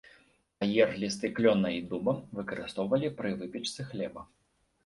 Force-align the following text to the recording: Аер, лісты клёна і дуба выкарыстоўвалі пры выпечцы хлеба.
Аер, 0.65 0.93
лісты 1.03 1.29
клёна 1.39 1.69
і 1.79 1.83
дуба 1.91 2.15
выкарыстоўвалі 2.39 3.15
пры 3.21 3.35
выпечцы 3.43 3.87
хлеба. 3.93 4.29